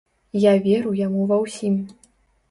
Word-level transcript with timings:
Я 0.43 0.53
веру 0.67 0.93
яму 0.99 1.25
ва 1.31 1.37
ўсім. 1.43 1.75